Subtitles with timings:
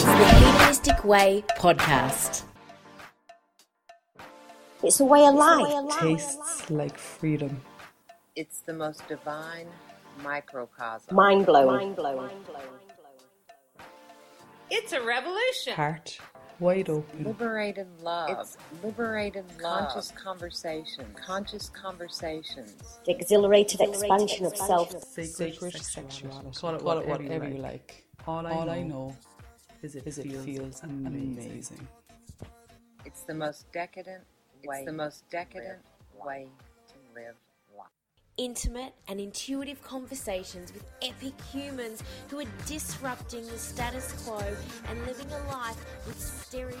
[0.00, 2.44] It's the Hedonistic Way podcast.
[4.84, 5.98] It's a way of life.
[5.98, 7.60] Tastes like freedom.
[8.36, 9.66] It's the most divine
[10.22, 11.16] microcosm.
[11.16, 11.66] Mind blowing.
[11.66, 12.30] Mind blowing.
[14.70, 15.72] It's a revolution.
[15.72, 16.20] Heart
[16.60, 17.24] wide open.
[17.24, 18.30] Liberated love.
[18.38, 19.88] It's liberated love.
[19.88, 21.06] Conscious conversation.
[21.16, 23.00] Conscious conversations.
[23.04, 24.94] The exhilarated expansion of self.
[25.02, 26.50] Sacred, sexuality.
[26.56, 28.04] Call it, Call it whatever, you like.
[28.28, 29.16] All I, All I know
[29.82, 31.50] is it, is it feels, feels amazing.
[31.50, 31.88] amazing.
[33.04, 34.24] It's the most decadent
[34.64, 34.78] way.
[34.78, 35.80] It's the most decadent
[36.14, 36.48] way
[36.88, 37.36] to live
[37.76, 37.86] life.
[38.36, 44.42] Intimate and intuitive conversations with epic humans who are disrupting the status quo
[44.88, 46.74] and living a life with stereo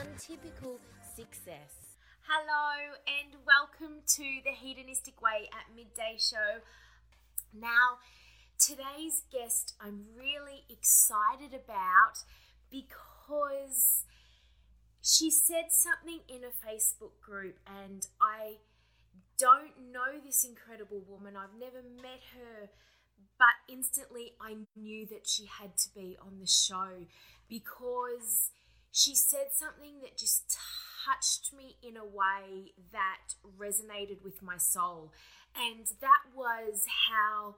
[0.00, 0.78] untypical
[1.16, 1.96] success.
[2.22, 6.60] Hello and welcome to the Hedonistic Way at Midday Show.
[7.52, 7.98] Now,
[8.60, 12.20] today's guest I'm really excited about
[12.70, 14.04] because
[15.02, 18.58] she said something in a Facebook group, and I
[19.38, 21.34] don't know this incredible woman.
[21.36, 22.70] I've never met her,
[23.38, 27.06] but instantly I knew that she had to be on the show
[27.48, 28.50] because
[28.92, 30.54] she said something that just
[31.06, 35.12] touched me in a way that resonated with my soul.
[35.56, 37.56] And that was how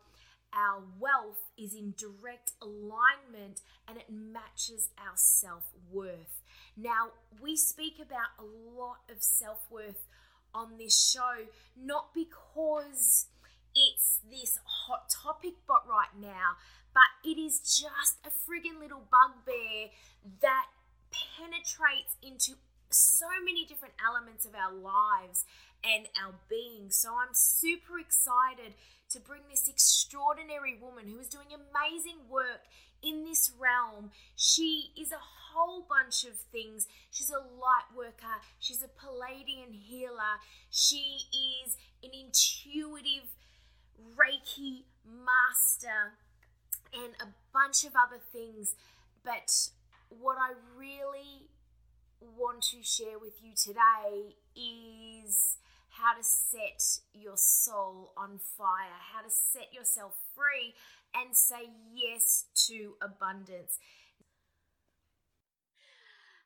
[0.55, 6.43] our wealth is in direct alignment and it matches our self worth.
[6.77, 10.07] Now, we speak about a lot of self worth
[10.55, 13.27] on this show, not because
[13.75, 16.57] it's this hot topic but right now,
[16.93, 19.89] but it is just a friggin' little bugbear
[20.41, 20.67] that
[21.11, 22.53] penetrates into
[22.91, 25.45] so many different elements of our lives
[25.83, 26.91] and our being.
[26.91, 28.75] So I'm super excited
[29.13, 32.63] to bring this extraordinary woman who is doing amazing work
[33.03, 34.11] in this realm.
[34.37, 36.87] She is a whole bunch of things.
[37.11, 43.29] She's a light worker, she's a Pleiadian healer, she is an intuitive
[44.17, 46.15] Reiki master,
[46.95, 48.75] and a bunch of other things.
[49.25, 49.69] But
[50.09, 51.49] what I really
[52.21, 55.59] want to share with you today is
[56.03, 56.83] how to set
[57.15, 60.75] your soul on fire, how to set yourself free
[61.15, 63.79] and say yes to abundance.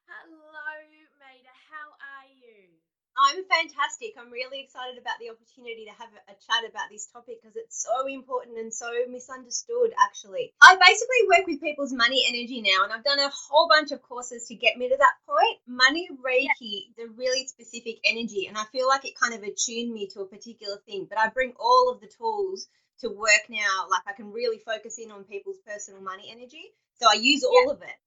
[0.05, 0.77] Hello,
[1.17, 1.57] Medha.
[1.73, 2.77] How are you?
[3.17, 4.13] I'm fantastic.
[4.21, 7.81] I'm really excited about the opportunity to have a chat about this topic because it's
[7.81, 10.53] so important and so misunderstood, actually.
[10.61, 14.03] I basically work with people's money energy now, and I've done a whole bunch of
[14.03, 15.59] courses to get me to that point.
[15.67, 16.93] Money Reiki yeah.
[16.93, 20.21] is a really specific energy, and I feel like it kind of attuned me to
[20.21, 22.69] a particular thing, but I bring all of the tools
[23.01, 23.89] to work now.
[23.91, 26.73] Like I can really focus in on people's personal money energy.
[27.01, 27.73] So I use all yeah.
[27.73, 28.01] of it.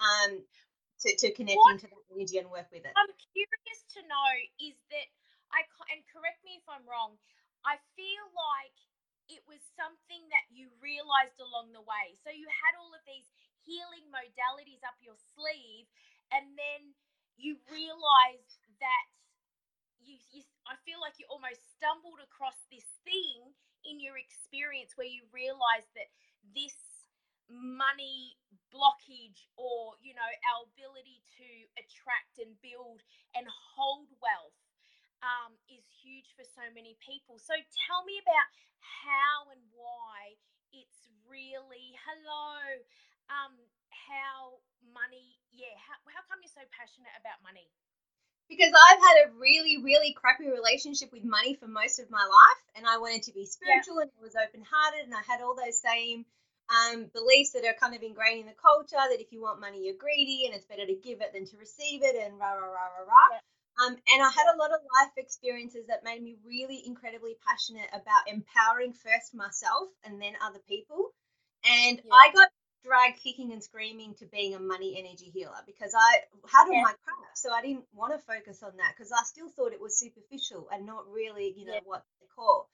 [0.00, 0.42] Um,
[1.02, 2.94] to, to connect what, into that energy and work with it.
[2.94, 4.28] I'm curious to know
[4.62, 5.08] is that
[5.52, 7.18] I and correct me if I'm wrong.
[7.62, 8.76] I feel like
[9.30, 12.18] it was something that you realized along the way.
[12.26, 13.26] So you had all of these
[13.62, 15.86] healing modalities up your sleeve,
[16.34, 16.94] and then
[17.38, 19.06] you realized that
[20.02, 25.10] you, you I feel like you almost stumbled across this thing in your experience where
[25.10, 26.10] you realized that
[26.54, 26.74] this
[27.50, 28.38] money
[28.72, 31.46] blockage or you know our ability to
[31.76, 33.04] attract and build
[33.36, 34.56] and hold wealth
[35.22, 37.54] um, is huge for so many people so
[37.86, 38.48] tell me about
[38.80, 40.34] how and why
[40.72, 42.58] it's really hello
[43.30, 43.54] um,
[43.92, 47.68] how money yeah how, how come you're so passionate about money
[48.52, 52.62] because I've had a really, really crappy relationship with money for most of my life,
[52.76, 54.02] and I wanted to be spiritual yeah.
[54.02, 56.26] and I was open hearted, and I had all those same
[56.72, 59.84] um, beliefs that are kind of ingrained in the culture that if you want money,
[59.84, 62.72] you're greedy and it's better to give it than to receive it, and rah, rah,
[62.72, 63.28] rah, rah, rah.
[63.32, 63.40] Yeah.
[63.80, 67.88] Um, and I had a lot of life experiences that made me really incredibly passionate
[67.92, 71.12] about empowering first myself and then other people.
[71.64, 72.12] And yeah.
[72.12, 72.48] I got
[72.84, 76.20] dragged kicking and screaming to being a money energy healer because I
[76.50, 76.82] had all yeah.
[76.82, 77.32] my crap.
[77.34, 80.68] So I didn't want to focus on that because I still thought it was superficial
[80.72, 81.80] and not really, you know, yeah.
[81.84, 82.66] what the core.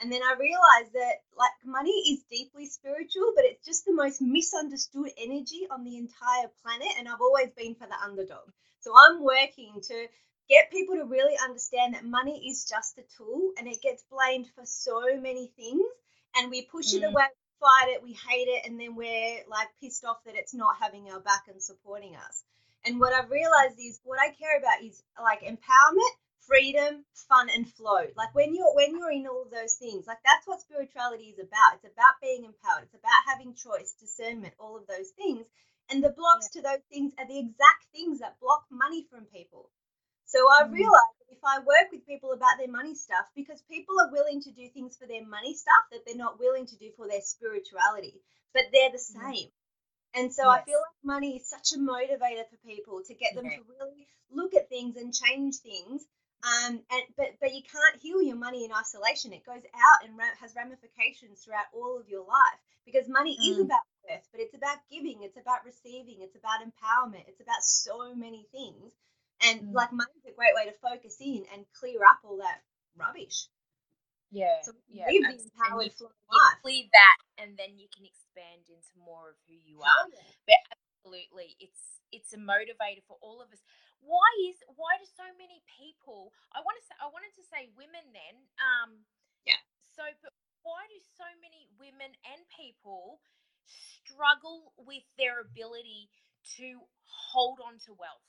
[0.00, 4.20] And then I realized that like money is deeply spiritual, but it's just the most
[4.20, 6.88] misunderstood energy on the entire planet.
[6.98, 8.50] And I've always been for the underdog.
[8.80, 10.06] So I'm working to
[10.48, 14.46] get people to really understand that money is just a tool and it gets blamed
[14.54, 15.82] for so many things.
[16.36, 16.98] And we push mm.
[16.98, 17.24] it away,
[17.58, 21.10] fight it, we hate it, and then we're like pissed off that it's not having
[21.10, 22.44] our back and supporting us.
[22.84, 26.14] And what I've realized is what I care about is like empowerment
[26.46, 28.06] freedom, fun, and flow.
[28.16, 31.38] Like when you're when you're in all of those things, like that's what spirituality is
[31.38, 31.76] about.
[31.76, 32.84] It's about being empowered.
[32.84, 35.46] It's about having choice, discernment, all of those things.
[35.90, 39.70] And the blocks to those things are the exact things that block money from people.
[40.26, 40.82] So I've mm-hmm.
[40.82, 44.42] realized that if I work with people about their money stuff, because people are willing
[44.42, 47.22] to do things for their money stuff that they're not willing to do for their
[47.22, 48.20] spirituality,
[48.52, 49.32] but they're the mm-hmm.
[49.32, 49.50] same.
[50.14, 53.44] And so I feel like money is such a motivator for people to get them
[53.44, 53.58] Yeah.
[53.58, 56.06] to really look at things and change things.
[56.44, 59.32] Um, and but but you can't heal your money in isolation.
[59.32, 63.58] It goes out and ra- has ramifications throughout all of your life because money is
[63.58, 63.66] Mm.
[63.66, 68.14] about worth, but it's about giving, it's about receiving, it's about empowerment, it's about so
[68.14, 68.94] many things.
[69.42, 69.74] And Mm.
[69.74, 72.62] like money's a great way to focus in and clear up all that
[72.96, 73.48] rubbish.
[74.30, 75.06] Yeah, So yeah.
[75.06, 75.92] live the empowered you, of
[76.72, 79.88] you that, and then you can expand into more of who you are.
[79.88, 80.32] Oh, yeah.
[80.46, 80.56] But
[81.04, 83.60] absolutely, it's it's a motivator for all of us.
[84.06, 86.30] Why is why do so many people?
[86.54, 88.34] I want to say I wanted to say women then.
[88.62, 88.90] Um,
[89.44, 89.58] Yeah.
[89.98, 90.32] So, but
[90.62, 93.18] why do so many women and people
[93.66, 96.08] struggle with their ability
[96.58, 98.22] to hold on to wealth?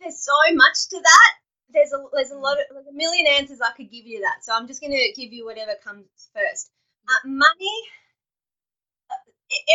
[0.00, 1.32] there's so much to that.
[1.70, 4.44] There's a there's a lot of there's a million answers I could give you that.
[4.44, 6.70] So I'm just gonna give you whatever comes first.
[7.08, 7.76] Uh, money.
[9.10, 9.16] uh,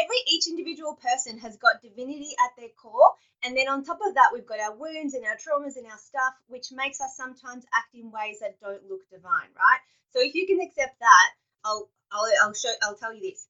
[0.03, 3.11] Every each individual person has got divinity at their core,
[3.43, 5.97] and then on top of that, we've got our wounds and our traumas and our
[5.97, 9.81] stuff, which makes us sometimes act in ways that don't look divine, right?
[10.11, 11.29] So if you can accept that,
[11.63, 13.47] I'll I'll I'll show I'll tell you this.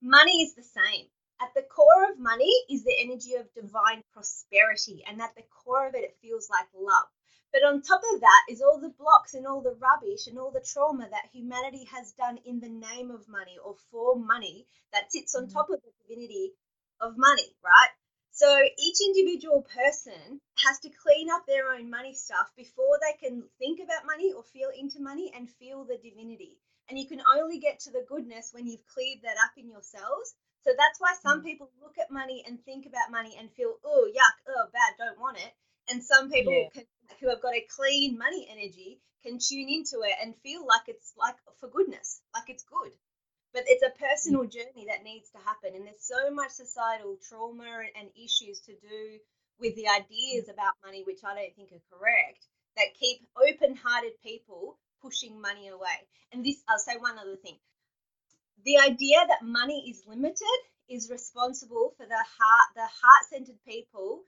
[0.00, 1.06] Money is the same.
[1.40, 5.88] At the core of money is the energy of divine prosperity, and at the core
[5.88, 7.08] of it, it feels like love.
[7.52, 10.52] But on top of that is all the blocks and all the rubbish and all
[10.52, 15.12] the trauma that humanity has done in the name of money or for money that
[15.12, 15.52] sits on mm-hmm.
[15.52, 16.52] top of the divinity
[17.00, 17.90] of money, right?
[18.32, 18.48] So
[18.78, 23.78] each individual person has to clean up their own money stuff before they can think
[23.80, 26.58] about money or feel into money and feel the divinity.
[26.88, 30.34] And you can only get to the goodness when you've cleared that up in yourselves.
[30.64, 31.44] So that's why some mm.
[31.44, 35.20] people look at money and think about money and feel, oh, yuck, oh, bad, don't
[35.20, 35.52] want it.
[35.90, 36.68] And some people Yeah.
[36.70, 36.86] can,
[37.20, 41.12] who have got a clean money energy can tune into it and feel like it's
[41.16, 42.92] like for goodness, like it's good.
[43.52, 45.74] But it's a personal journey that needs to happen.
[45.74, 49.18] And there's so much societal trauma and issues to do
[49.60, 52.46] with the ideas about money, which I don't think are correct,
[52.76, 56.08] that keep open hearted people pushing money away.
[56.32, 57.58] And this, I'll say one other thing
[58.64, 64.22] the idea that money is limited is responsible for the heart the heart-centered people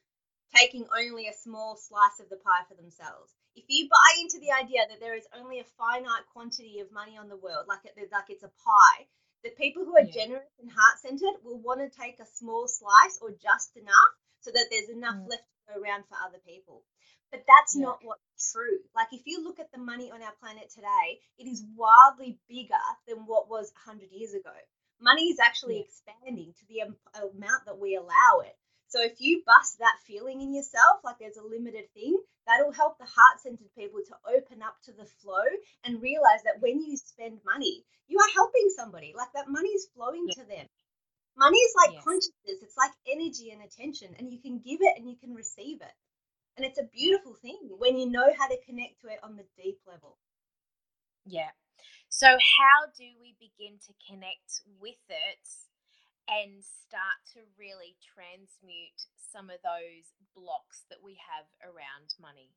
[0.55, 4.53] taking only a small slice of the pie for themselves if you buy into the
[4.53, 7.95] idea that there is only a finite quantity of money on the world like it,
[8.13, 9.07] like it's a pie
[9.43, 10.25] the people who are Yeah.
[10.27, 14.67] generous and heart-centered will want to take a small slice or just enough so that
[14.71, 15.29] there's enough Mm.
[15.31, 16.83] left to go around for other people
[17.31, 17.83] but that's Yeah.
[17.87, 18.79] not what's true.
[18.95, 22.75] Like, if you look at the money on our planet today, it is wildly bigger
[23.09, 24.55] than what was 100 years ago.
[25.01, 28.57] Money is actually expanding to the amount that we allow it.
[28.95, 32.97] So, if you bust that feeling in yourself, like there's a limited thing, that'll help
[32.97, 35.43] the heart centered people to open up to the flow
[35.83, 39.13] and realize that when you spend money, you are helping somebody.
[39.17, 40.35] Like, that money is flowing Yeah.
[40.35, 40.69] to them.
[41.37, 42.05] Money is like Yes.
[42.05, 45.83] consciousness, it's like energy and attention, and you can give it and you can receive
[45.83, 45.97] it.
[46.57, 49.45] And it's a beautiful thing when you know how to connect to it on the
[49.61, 50.19] deep level.
[51.27, 51.51] Yeah.
[52.09, 55.49] So, how do we begin to connect with it
[56.29, 59.01] and start to really transmute
[59.33, 62.51] some of those blocks that we have around money?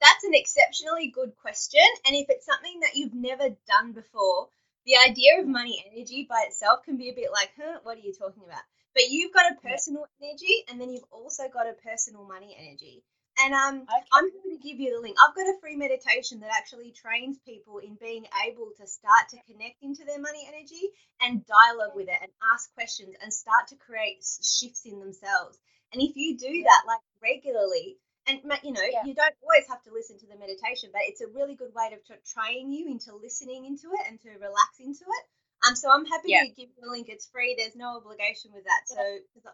[0.00, 1.82] That's an exceptionally good question.
[2.06, 4.48] And if it's something that you've never done before,
[4.86, 8.06] the idea of money energy by itself can be a bit like, huh, what are
[8.06, 8.62] you talking about?
[8.94, 13.04] But you've got a personal energy and then you've also got a personal money energy.
[13.40, 14.04] And um, Okay.
[14.12, 15.16] I'm going to give you the link.
[15.22, 19.38] I've got a free meditation that actually trains people in being able to start to
[19.46, 20.90] connect into their money energy
[21.20, 25.58] and dialogue with it and ask questions and start to create shifts in themselves.
[25.92, 29.04] And if you do that like regularly, and you know, Yeah.
[29.04, 31.88] you don't always have to listen to the meditation, but it's a really good way
[31.90, 35.24] to tra- train you into listening into it and to relax into it.
[35.66, 36.44] Um, so I'm happy Yeah.
[36.44, 37.08] to give you a link.
[37.08, 37.54] It's free.
[37.56, 38.86] There's no obligation with that.
[38.86, 39.00] So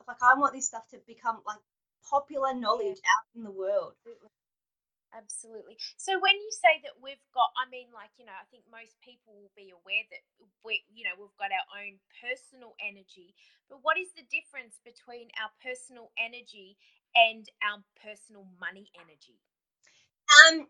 [0.08, 1.60] like, I want this stuff to become like
[2.08, 3.94] popular knowledge out in the world.
[5.14, 5.78] Absolutely.
[5.94, 8.98] So when you say that we've got, I mean, like you know, I think most
[8.98, 10.22] people will be aware that
[10.66, 13.30] we, you know, we've got our own personal energy.
[13.70, 16.74] But what is the difference between our personal energy
[17.14, 19.38] and our personal money energy?
[20.26, 20.66] Um,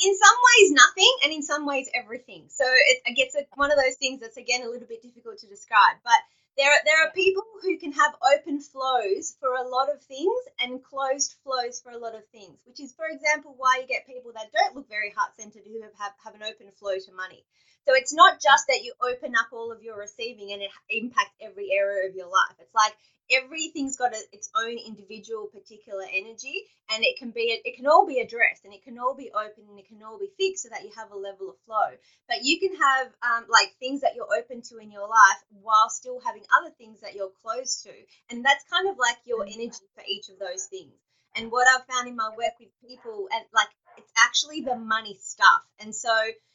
[0.00, 2.48] in some ways, nothing, and in some ways, everything.
[2.48, 5.36] So it, it gets a, one of those things that's again a little bit difficult
[5.44, 6.00] to describe.
[6.00, 6.20] But
[6.56, 10.40] there, are, there are people who can have open flows for a lot of things
[10.60, 12.60] and closed flows for a lot of things.
[12.66, 15.82] Which is, for example, why you get people that don't look very heart centered who
[15.82, 17.44] have, have have an open flow to money.
[17.86, 21.30] So it's not just that you open up all of your receiving and it impact
[21.40, 22.56] every area of your life.
[22.58, 22.96] It's like
[23.30, 28.06] everything's got a, its own individual particular energy and it can be it can all
[28.06, 30.68] be addressed and it can all be open and it can all be fixed so
[30.70, 31.90] that you have a level of flow.
[32.28, 35.88] But you can have um, like things that you're open to in your life while
[35.88, 37.92] still having other things that you're closed to
[38.30, 40.94] and that's kind of like your energy for each of those things.
[41.34, 43.68] And what i've found in my work with people and like
[43.98, 45.62] it's actually the money stuff.
[45.80, 46.12] And so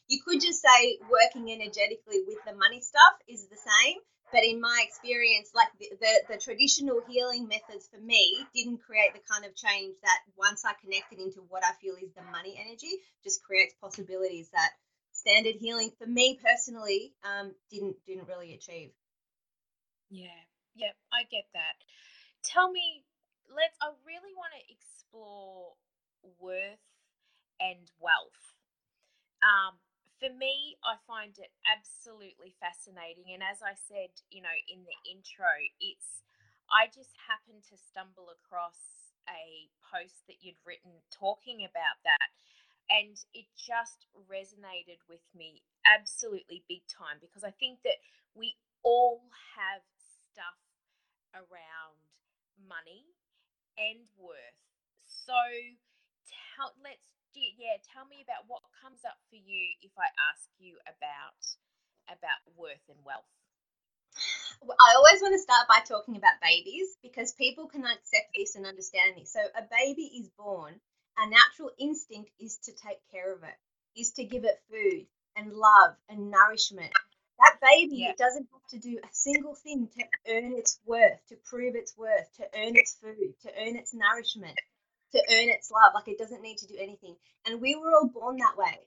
[0.08, 3.98] you could just say working energetically with the money stuff is the same
[4.32, 9.12] but in my experience, like the, the, the, traditional healing methods for me didn't create
[9.12, 12.58] the kind of change that once I connected into what I feel is the money
[12.58, 12.90] energy,
[13.22, 14.70] just creates possibilities that
[15.12, 18.90] standard healing for me personally um, didn't didn't really achieve.
[20.10, 20.42] Yeah,
[20.74, 21.76] yeah, I get that.
[22.44, 23.04] Tell me,
[23.54, 23.76] let's.
[23.80, 25.72] I really want to explore
[26.40, 26.80] worth
[27.60, 28.42] and wealth.
[29.42, 29.76] Um,
[30.22, 33.34] for me, I find it absolutely fascinating.
[33.34, 35.50] And as I said, you know, in the intro,
[35.82, 36.22] it's,
[36.70, 38.78] I just happened to stumble across
[39.26, 42.30] a post that you'd written talking about that.
[42.86, 47.98] And it just resonated with me absolutely big time because I think that
[48.38, 48.54] we
[48.86, 49.26] all
[49.58, 49.82] have
[50.30, 50.58] stuff
[51.34, 51.98] around
[52.62, 53.10] money
[53.74, 54.62] and worth.
[55.02, 55.34] So
[56.54, 60.76] tell, let's yeah, tell me about what comes up for you if I ask you
[60.84, 61.40] about
[62.08, 63.28] about worth and wealth.
[64.62, 68.66] I always want to start by talking about babies because people can accept this and
[68.66, 69.32] understand this.
[69.32, 70.78] So a baby is born,
[71.18, 73.56] a natural instinct is to take care of it,
[73.96, 76.92] is to give it food and love and nourishment.
[77.40, 78.12] That baby yeah.
[78.18, 82.28] doesn't have to do a single thing to earn its worth, to prove its worth,
[82.36, 84.58] to earn its food, to earn its nourishment
[85.12, 85.92] to earn its love.
[85.94, 87.16] Like it doesn't need to do anything.
[87.46, 88.78] And we were all born that way.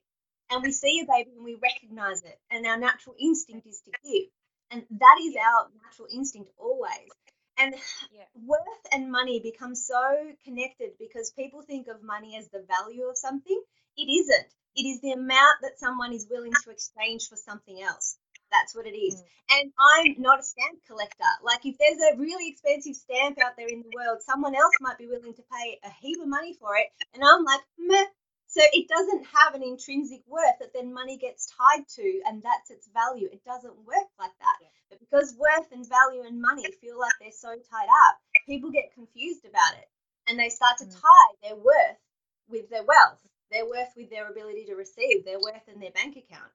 [0.51, 2.39] And we see a baby and we recognize it.
[2.51, 4.29] And our natural instinct is to give.
[4.71, 7.09] And that is our natural instinct always.
[7.57, 7.73] And
[8.11, 8.25] yeah.
[8.35, 13.17] worth and money become so connected because people think of money as the value of
[13.17, 13.61] something.
[13.97, 14.47] It isn't.
[14.75, 18.17] It is the amount that someone is willing to exchange for something else.
[18.55, 19.15] That's what it is.
[19.15, 19.25] Mm.
[19.51, 21.31] And I'm not a stamp collector.
[21.43, 24.97] Like, if there's a really expensive stamp out there in the world, someone else might
[24.97, 26.87] be willing to pay a heap of money for it.
[27.13, 28.05] And I'm like, meh.
[28.47, 32.71] So it doesn't have an intrinsic worth that then money gets tied to, and that's
[32.71, 33.27] its value.
[33.31, 34.57] It doesn't work like that.
[34.61, 34.69] Yeah.
[34.89, 38.15] But because worth and value and money feel like they're so tied up,
[38.47, 39.89] people get confused about it.
[40.29, 40.93] And they start to mm.
[40.93, 41.99] tie their worth
[42.47, 43.19] with their wealth,
[43.51, 46.51] their worth with their ability to receive, their worth in their bank account.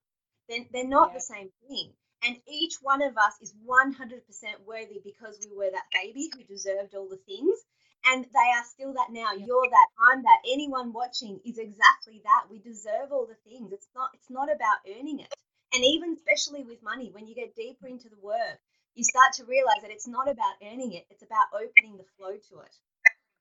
[0.50, 1.18] They're, they're not yeah.
[1.18, 1.92] the same thing.
[2.26, 4.20] And each one of us is 100%
[4.66, 7.56] worthy because we were that baby who deserved all the things.
[8.04, 9.32] And they are still that now.
[9.32, 9.46] Yeah.
[9.46, 9.88] You're that.
[10.12, 10.40] I'm that.
[10.50, 12.50] Anyone watching is exactly that.
[12.50, 13.72] We deserve all the things.
[13.72, 14.10] It's not.
[14.14, 15.32] It's not about earning it.
[15.72, 18.58] And even especially with money, when you get deeper into the work,
[18.94, 21.04] you start to realize that it's not about earning it.
[21.10, 22.74] It's about opening the flow to it.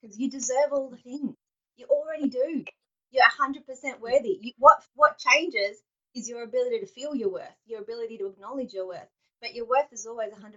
[0.02, 1.36] Because you deserve all the things.
[1.78, 2.64] You already do.
[3.12, 4.38] You're 100% worthy.
[4.42, 5.78] You, what what changes
[6.16, 9.10] is your ability to feel your worth, your ability to acknowledge your worth.
[9.42, 10.52] But your worth is always 100%.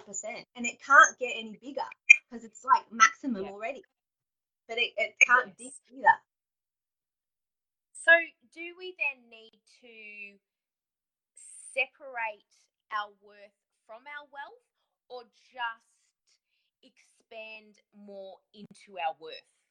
[0.57, 1.87] And it can't get any bigger
[2.29, 3.51] because it's like maximum yeah.
[3.51, 3.85] already.
[4.69, 5.73] But it, it can't yes.
[5.89, 6.19] dip either.
[7.93, 8.11] So,
[8.53, 10.39] do we then need to
[11.71, 12.51] separate
[12.91, 13.55] our worth
[13.87, 14.67] from our wealth
[15.09, 16.43] or just
[16.83, 19.62] expand more into our worth?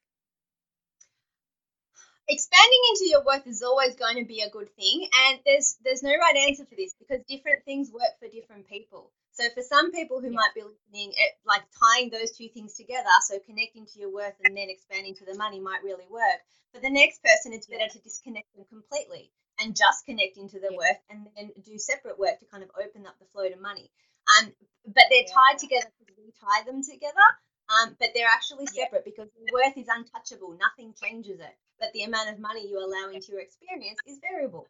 [2.32, 6.02] Expanding into your worth is always going to be a good thing and there's there's
[6.02, 9.92] no right answer for this because different things work for different people so for some
[9.92, 10.40] people who yeah.
[10.40, 14.40] might be listening at like tying those two things together so connecting to your worth
[14.46, 16.40] and then expanding to the money might really work
[16.74, 20.72] for the next person it's better to disconnect them completely and just connect into the
[20.72, 20.78] yeah.
[20.78, 23.92] worth and then do separate work to kind of open up the flow to money
[24.40, 24.48] um
[24.88, 25.36] but they're yeah.
[25.36, 27.28] tied together because we tie them together
[27.72, 30.58] um, but they're actually separate because the worth is untouchable.
[30.60, 31.56] Nothing changes it.
[31.82, 34.70] But the amount of money you allow into your experience is variable.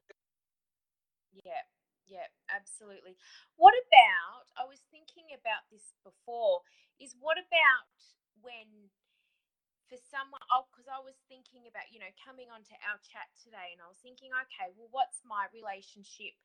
[1.35, 1.67] Yeah,
[2.07, 3.19] yeah, absolutely.
[3.59, 6.63] What about, I was thinking about this before,
[7.03, 7.91] is what about
[8.39, 8.87] when
[9.91, 13.75] for someone, oh, because I was thinking about, you know, coming onto our chat today
[13.75, 16.39] and I was thinking, okay, well, what's my relationship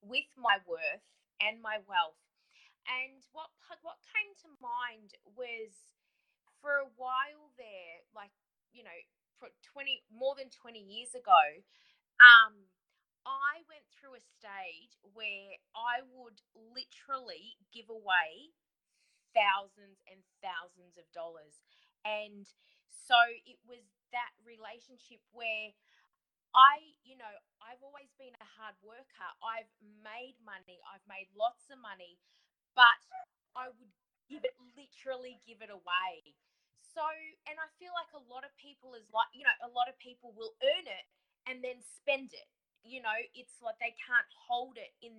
[0.00, 1.04] with my worth
[1.44, 2.16] and my wealth?
[2.88, 3.52] And what
[3.84, 5.76] what came to mind was
[6.64, 8.32] for a while there, like,
[8.72, 9.00] you know,
[9.40, 11.62] 20, more than 20 years ago,
[12.20, 12.68] um,
[13.26, 18.54] I went through a stage where I would literally give away
[19.34, 21.60] thousands and thousands of dollars.
[22.06, 22.46] And
[22.88, 23.82] so it was
[24.14, 25.74] that relationship where
[26.56, 29.28] I, you know, I've always been a hard worker.
[29.44, 29.68] I've
[30.00, 32.16] made money, I've made lots of money,
[32.72, 33.00] but
[33.52, 33.92] I would
[34.30, 36.36] give it literally give it away.
[36.96, 37.04] So,
[37.44, 40.00] and I feel like a lot of people is like, you know, a lot of
[40.00, 41.04] people will earn it
[41.44, 42.48] and then spend it.
[42.88, 45.12] You know, it's like they can't hold it in,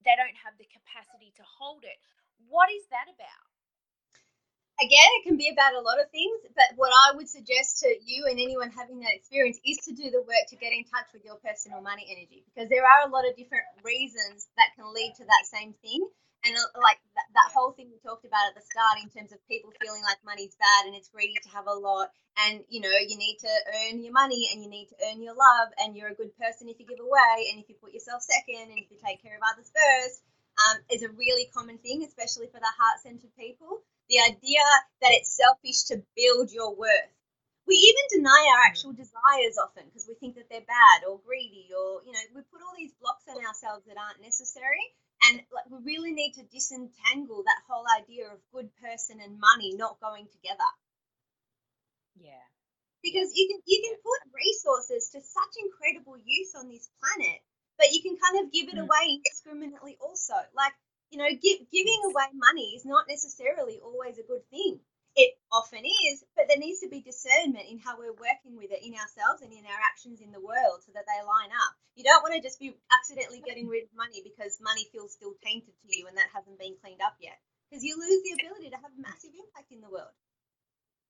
[0.00, 2.00] they don't have the capacity to hold it.
[2.48, 3.50] What is that about?
[4.80, 7.88] again, it can be about a lot of things, but what I would suggest to
[8.04, 11.12] you and anyone having that experience is to do the work to get in touch
[11.12, 14.88] with your personal money energy because there are a lot of different reasons that can
[14.92, 16.00] lead to that same thing.
[16.44, 19.32] And uh, like that, that whole thing we talked about at the start in terms
[19.32, 22.08] of people feeling like money's bad and it's greedy to have a lot,
[22.48, 23.52] and you know, you need to
[23.84, 26.68] earn your money and you need to earn your love, and you're a good person
[26.68, 29.36] if you give away, and if you put yourself second, and if you take care
[29.36, 30.24] of others first,
[30.56, 34.60] um, is a really common thing, especially for the heart centered people the idea
[35.00, 37.14] that it's selfish to build your worth.
[37.66, 41.70] We even deny our actual desires often because we think that they're bad or greedy
[41.70, 44.82] or, you know, we put all these blocks on ourselves that aren't necessary.
[45.30, 49.74] And like, we really need to disentangle that whole idea of good person and money
[49.78, 50.66] not going together.
[52.18, 52.42] Yeah.
[53.02, 57.38] Because you can you can put resources to such incredible use on this planet,
[57.78, 58.84] but you can kind of give it Mm.
[58.84, 60.34] away indiscriminately also.
[60.52, 60.74] Like
[61.10, 64.80] you know, give, giving away money is not necessarily always a good thing.
[65.16, 68.86] It often is, but there needs to be discernment in how we're working with it
[68.86, 71.74] in ourselves and in our actions in the world so that they line up.
[71.98, 75.34] You don't want to just be accidentally getting rid of money because money feels still
[75.42, 77.42] tainted to you and that hasn't been cleaned up yet.
[77.66, 80.14] Because you lose the ability to have massive impact in the world.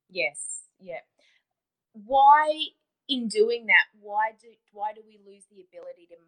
[0.08, 0.64] Yes.
[0.80, 1.04] Yeah.
[1.92, 2.72] Why,
[3.08, 6.18] in doing that, why do why do we lose the ability to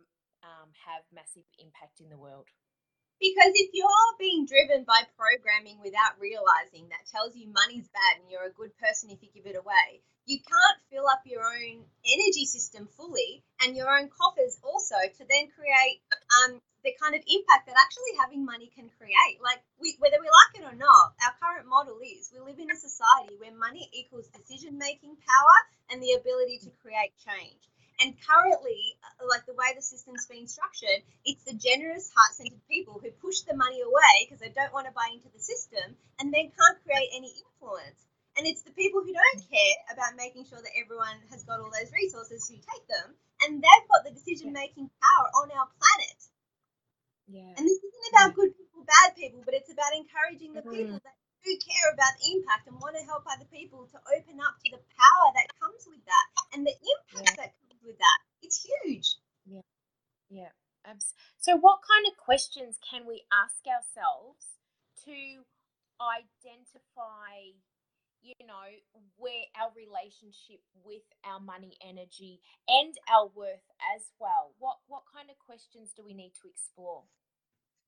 [0.45, 2.49] um, have massive impact in the world?
[3.23, 8.26] Because if you're being driven by programming without realizing that tells you money's bad and
[8.26, 11.87] you're a good person if you give it away, you can't fill up your own
[12.02, 16.02] energy system fully and your own coffers also to then create
[16.43, 19.38] um, the kind of impact that actually having money can create.
[19.38, 22.75] Like, we, whether we like it or not, our current model is we live in
[22.75, 25.57] a society where money equals decision making power
[25.95, 27.70] and the ability to create change.
[28.03, 32.67] And currently, uh, like the way the system's been structured, it's the generous, heart centered
[32.67, 35.95] people who push the money away because they don't want to buy into the system
[36.19, 38.03] and then can't create any influence.
[38.37, 41.71] And it's the people who don't care about making sure that everyone has got all
[41.71, 43.15] those resources who take them
[43.47, 46.21] and they've got the decision making power on our planet.
[47.31, 47.55] Yeah.
[47.55, 50.75] And this isn't about good people, bad people, but it's about encouraging the Mhm.
[50.75, 54.41] people that do care about the impact and want to help other people to open
[54.41, 58.18] up to the power that comes with that and the impact that comes with that.
[58.42, 59.16] It's huge.
[60.31, 60.51] Yeah.
[60.85, 64.59] Abs- so, what kind of questions can we ask ourselves
[65.05, 65.45] to
[66.03, 67.55] identify,
[68.23, 68.66] you know,
[69.16, 74.55] where our relationship with our money energy and our worth as well?
[74.59, 77.05] What what kind of questions do we need to explore?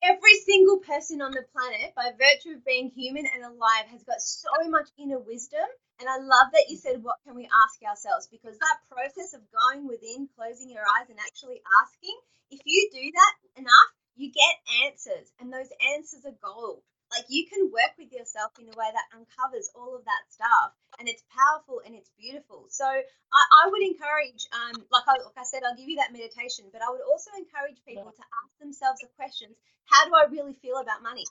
[0.04, 4.20] Every single person on the planet, by virtue of being human and alive, has got
[4.20, 5.64] so much inner wisdom.
[5.98, 8.28] And I love that you said, What can we ask ourselves?
[8.28, 12.18] Because that process of going within, closing your eyes, and actually asking,
[12.50, 15.32] if you do that enough, you get answers.
[15.40, 16.82] And those answers are gold.
[17.14, 20.74] Like you can work with yourself in a way that uncovers all of that stuff.
[20.98, 22.66] And it's powerful and it's beautiful.
[22.70, 26.12] So I, I would encourage, um, like, I, like I said, I'll give you that
[26.12, 29.54] meditation, but I would also encourage people to ask themselves the questions
[29.86, 31.24] how do I really feel about money?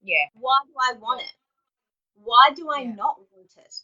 [0.00, 0.24] Yeah.
[0.34, 1.36] Why do I want it?
[2.14, 2.94] Why do I Yeah.
[2.94, 3.74] not want it?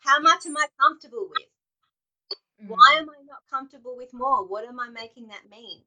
[0.00, 1.50] How much am I comfortable with?
[2.62, 2.68] Mm.
[2.70, 4.44] Why am I not comfortable with more?
[4.44, 5.84] What am I making that mean?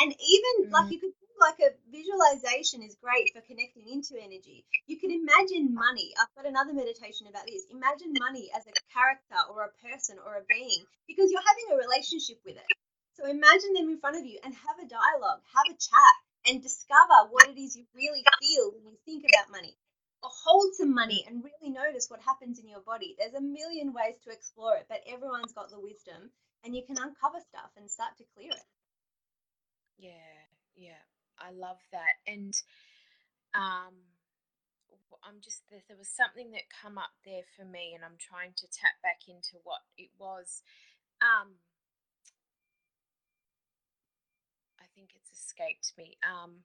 [0.00, 4.62] And even like you could think like a visualization is great for connecting into energy.
[4.86, 6.14] You can imagine money.
[6.14, 7.66] I've got another meditation about this.
[7.74, 11.82] Imagine money as a character or a person or a being because you're having a
[11.82, 12.70] relationship with it.
[13.18, 16.62] So imagine them in front of you and have a dialogue, have a chat, and
[16.62, 19.74] discover what it is you really feel when you think about money.
[20.22, 23.16] Or hold some money and really notice what happens in your body.
[23.18, 26.30] There's a million ways to explore it, but everyone's got the wisdom
[26.62, 28.66] and you can uncover stuff and start to clear it.
[29.98, 30.38] Yeah,
[30.76, 31.02] yeah,
[31.38, 32.20] I love that.
[32.26, 32.54] And
[33.54, 33.94] um,
[35.22, 38.52] I'm just there, there was something that come up there for me, and I'm trying
[38.58, 40.62] to tap back into what it was.
[41.22, 41.54] Um,
[44.80, 46.18] I think it's escaped me.
[46.26, 46.64] Um,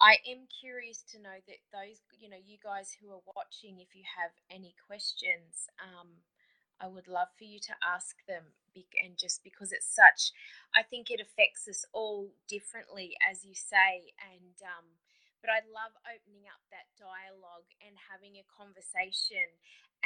[0.00, 3.94] I am curious to know that those, you know, you guys who are watching, if
[3.94, 6.24] you have any questions, um,
[6.80, 8.44] I would love for you to ask them.
[8.76, 10.32] And just because it's such,
[10.74, 14.14] I think it affects us all differently, as you say.
[14.22, 14.86] And, um,
[15.42, 19.50] but I love opening up that dialogue and having a conversation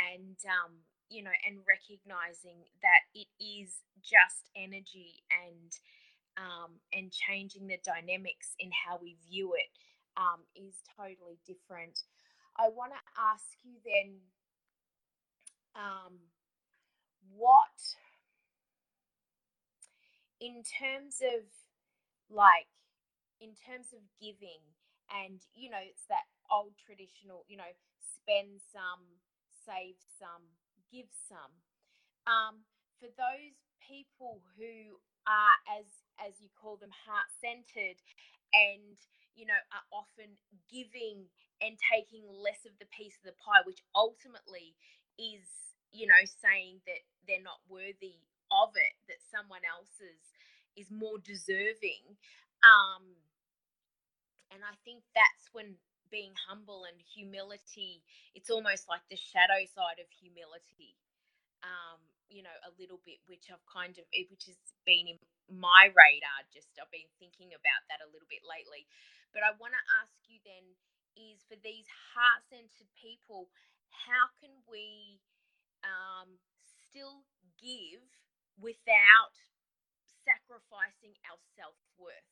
[0.01, 5.71] and, um, you know, and recognizing that it is just energy and,
[6.41, 9.71] um, and changing the dynamics in how we view it
[10.17, 12.01] um, is totally different.
[12.57, 14.23] I want to ask you then
[15.75, 16.15] um,
[17.35, 17.75] what,
[20.45, 21.49] in terms of
[22.29, 22.69] like,
[23.41, 24.61] in terms of giving,
[25.09, 29.05] and you know, it's that old traditional, you know, spend some,
[29.65, 30.45] save some,
[30.93, 31.53] give some.
[32.29, 32.65] Um,
[33.01, 35.89] for those people who are, as
[36.21, 38.01] as you call them, heart centered,
[38.53, 38.97] and
[39.37, 40.37] you know, are often
[40.71, 41.27] giving
[41.65, 44.77] and taking less of the piece of the pie, which ultimately
[45.19, 45.47] is,
[45.91, 48.21] you know, saying that they're not worthy
[48.53, 50.34] of it, that someone else's
[50.77, 52.19] is more deserving.
[52.63, 53.19] Um,
[54.53, 55.77] and I think that's when
[56.11, 60.95] being humble and humility, it's almost like the shadow side of humility.
[61.65, 65.89] Um, you know, a little bit, which I've kind of, which has been in my
[65.93, 66.45] radar.
[66.53, 68.85] Just I've been thinking about that a little bit lately.
[69.33, 70.77] But I want to ask you then
[71.15, 73.49] is for these heart centered people,
[73.91, 75.19] how can we
[75.87, 77.23] um, still
[77.59, 78.03] give
[78.59, 79.35] without
[80.25, 82.29] sacrificing our self worth?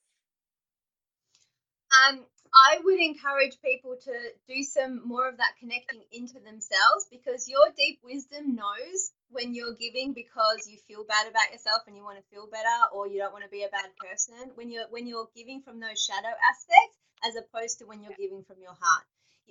[1.92, 4.14] Um, I would encourage people to
[4.48, 9.76] do some more of that connecting into themselves because your deep wisdom knows when you're
[9.76, 13.18] giving because you feel bad about yourself and you want to feel better or you
[13.18, 14.52] don't want to be a bad person.
[14.54, 18.44] When you're when you're giving from those shadow aspects as opposed to when you're giving
[18.44, 19.04] from your heart.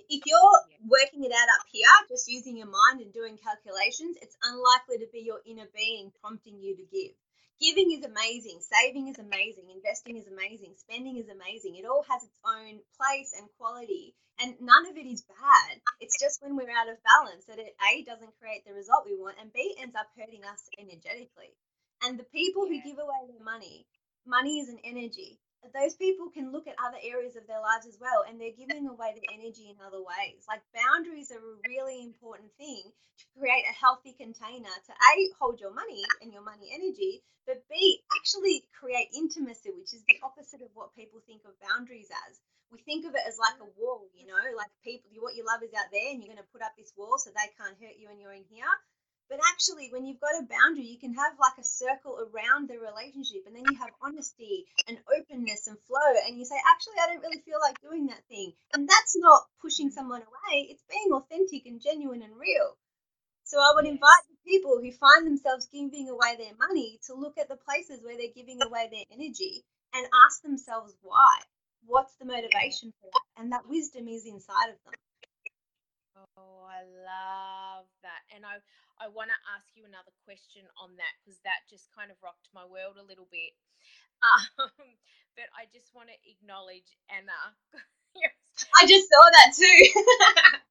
[0.08, 4.36] If you're working it out up here, just using your mind and doing calculations, it's
[4.42, 7.14] unlikely to be your inner being prompting you to give.
[7.60, 11.76] Giving is amazing, saving is amazing, investing is amazing, spending is amazing.
[11.76, 15.80] It all has its own place and quality, and none of it is bad.
[16.00, 19.16] It's just when we're out of balance that it A doesn't create the result we
[19.16, 21.54] want, and B ends up hurting us energetically.
[22.02, 23.86] And the people who give away their money,
[24.26, 25.38] money is an energy
[25.70, 28.90] those people can look at other areas of their lives as well and they're giving
[28.90, 30.42] away their energy in other ways.
[30.50, 35.60] Like boundaries are a really important thing to create a healthy container to a hold
[35.60, 40.62] your money and your money energy but b actually create intimacy which is the opposite
[40.62, 42.40] of what people think of boundaries as.
[42.72, 45.62] We think of it as like a wall you know like people what you love
[45.62, 48.00] is out there and you're going to put up this wall so they can't hurt
[48.00, 48.72] you and you're in here
[49.32, 52.76] but actually, when you've got a boundary, you can have like a circle around the
[52.76, 56.12] relationship, and then you have honesty and openness and flow.
[56.28, 58.52] And you say, actually, I don't really feel like doing that thing.
[58.74, 62.76] And that's not pushing someone away, it's being authentic and genuine and real.
[63.44, 67.38] So I would invite the people who find themselves giving away their money to look
[67.38, 69.64] at the places where they're giving away their energy
[69.94, 71.40] and ask themselves why.
[71.86, 73.40] What's the motivation for that?
[73.40, 74.94] And that wisdom is inside of them.
[76.36, 77.41] Oh, I love
[78.22, 78.36] that.
[78.38, 78.62] And I,
[79.02, 82.46] I want to ask you another question on that because that just kind of rocked
[82.54, 83.54] my world a little bit.
[84.22, 84.70] Um,
[85.36, 87.58] but I just want to acknowledge Anna.
[88.78, 89.82] I just saw that too.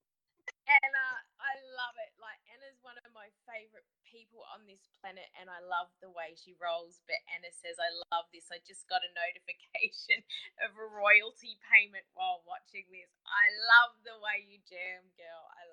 [0.71, 1.07] Anna,
[1.41, 2.15] I love it.
[2.21, 6.37] Like Anna's one of my favorite people on this planet, and I love the way
[6.37, 7.03] she rolls.
[7.09, 8.47] But Anna says, "I love this.
[8.53, 10.23] I just got a notification
[10.63, 13.11] of a royalty payment while watching this.
[13.27, 15.43] I love the way you jam, girl.
[15.59, 15.63] I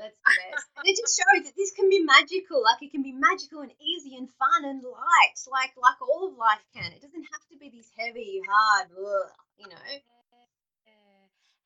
[0.00, 0.66] love it." That's the best.
[0.80, 2.64] and it just shows that this can be magical.
[2.64, 6.40] Like it can be magical and easy and fun and light, like like all of
[6.40, 6.88] life can.
[6.92, 9.84] It doesn't have to be these heavy, hard, ugh, you know.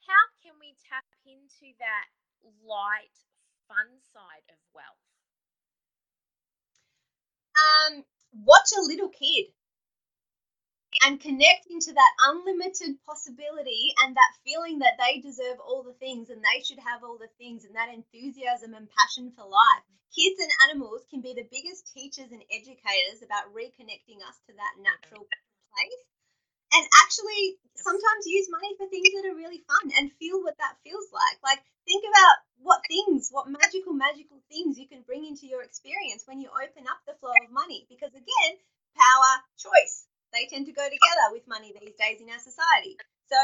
[0.04, 2.06] How can we tap into that
[2.60, 3.16] light,
[3.68, 5.00] fun side of wealth?
[7.56, 8.04] Um,
[8.44, 9.48] watch a little kid
[11.02, 16.30] and connecting to that unlimited possibility and that feeling that they deserve all the things
[16.30, 19.84] and they should have all the things and that enthusiasm and passion for life.
[20.14, 24.78] Kids and animals can be the biggest teachers and educators about reconnecting us to that
[24.78, 26.04] natural place.
[26.74, 30.78] And actually, sometimes use money for things that are really fun and feel what that
[30.82, 31.38] feels like.
[31.42, 36.26] Like, think about what things, what magical, magical things you can bring into your experience
[36.26, 37.86] when you open up the flow of money.
[37.90, 38.52] Because again,
[38.94, 42.98] power, choice they tend to go together with money these days in our society.
[43.30, 43.38] So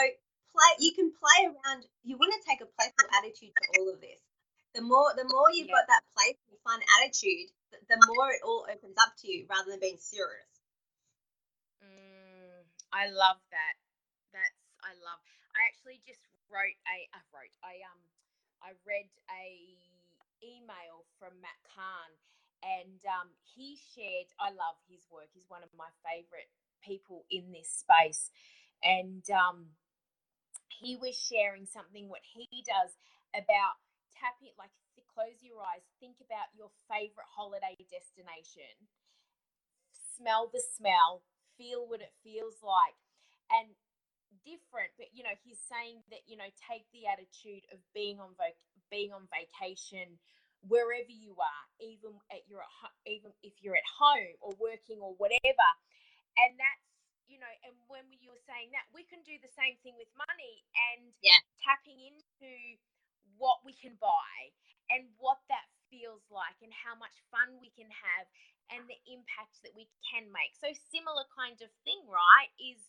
[0.50, 4.02] play you can play around you want to take a playful attitude to all of
[4.02, 4.18] this.
[4.74, 5.78] The more the more you've yeah.
[5.78, 9.80] got that playful fun attitude, the, more it all opens up to you rather than
[9.80, 10.50] being serious.
[11.82, 13.74] Mm, I love that.
[14.34, 15.22] That's I love.
[15.54, 18.02] I actually just wrote a I wrote I um
[18.62, 19.46] I read a
[20.42, 22.10] email from Matt Kahn
[22.60, 25.28] and um, he shared I love his work.
[25.32, 26.48] He's one of my favorite
[26.80, 28.30] people in this space.
[28.82, 29.76] And um,
[30.80, 32.96] he was sharing something what he does
[33.34, 33.78] about
[34.16, 34.72] tapping, like
[35.14, 38.72] close your eyes, think about your favorite holiday destination,
[40.16, 41.22] smell the smell,
[41.58, 42.96] feel what it feels like.
[43.50, 43.74] And
[44.46, 48.32] different, but you know, he's saying that you know, take the attitude of being on
[48.38, 50.18] vac- being on vacation
[50.62, 52.62] wherever you are, even at your
[53.06, 55.68] even if you're at home or working or whatever,
[56.38, 56.86] and that's
[57.30, 60.10] you know, and when you were saying that, we can do the same thing with
[60.18, 61.38] money and Yeah.
[61.62, 62.78] tapping into
[63.38, 64.50] what we can buy
[64.90, 68.26] and what that feels like and how much fun we can have
[68.70, 70.54] and the impact that we can make.
[70.58, 72.50] So similar kind of thing, right?
[72.58, 72.82] Is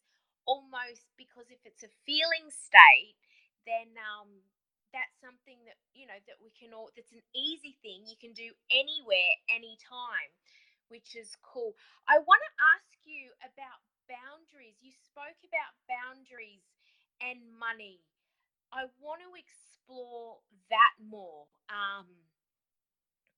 [0.45, 3.17] almost because if it's a feeling state,
[3.65, 4.41] then um
[4.93, 8.33] that's something that you know that we can all that's an easy thing you can
[8.33, 10.31] do anywhere anytime
[10.91, 11.73] which is cool
[12.11, 13.79] i want to ask you about
[14.11, 16.67] boundaries you spoke about boundaries
[17.23, 18.03] and money
[18.75, 22.07] i want to explore that more um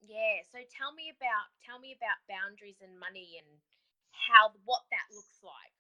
[0.02, 3.50] yeah so tell me about tell me about boundaries and money and
[4.12, 5.74] how what that looks like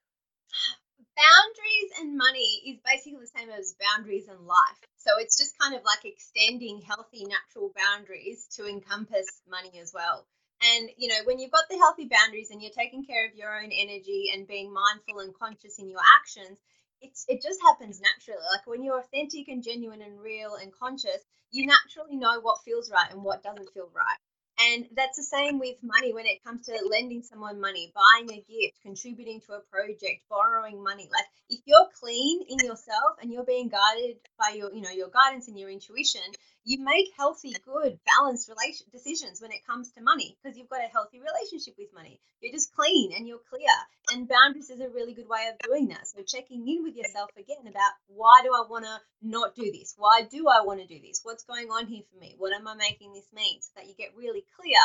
[1.18, 4.80] boundaries and money is basically the same as boundaries and life.
[4.98, 10.26] So it's just kind of like extending healthy natural boundaries to encompass money as well.
[10.64, 13.56] And you know, when you've got the healthy boundaries and you're taking care of your
[13.56, 16.58] own energy and being mindful and conscious in your actions,
[17.02, 18.44] it's it just happens naturally.
[18.52, 21.20] Like when you're authentic and genuine and real and conscious,
[21.52, 24.20] you naturally know what feels right and what doesn't feel right.
[24.60, 28.42] And that's the same with money when it comes to lending someone money, buying a
[28.42, 31.10] gift, contributing to a project, borrowing money.
[31.12, 35.10] Like if you're clean in yourself and you're being guided by your, you know, your
[35.10, 36.22] guidance and your intuition,
[36.66, 40.84] you make healthy, good, balanced relation decisions when it comes to money because you've got
[40.84, 42.22] a healthy relationship with money.
[42.40, 43.74] You're just clean and you're clear.
[44.12, 46.08] And boundaries is a really good way of doing that.
[46.08, 49.94] So checking in with yourself again about why do I want to not do this?
[49.98, 51.20] Why do I want to do this?
[51.24, 52.36] What's going on here for me?
[52.38, 53.60] What am I making this mean?
[53.62, 54.80] So that you get really clear